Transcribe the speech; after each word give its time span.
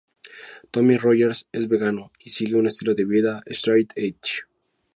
Tommy 0.71 0.97
Rogers 0.97 1.47
es 1.51 1.67
vegano 1.67 2.11
y 2.19 2.31
sigue 2.31 2.55
un 2.55 2.65
estilo 2.65 2.95
de 2.95 3.05
vida 3.05 3.43
"straight 3.45 3.91
edge". 3.95 4.45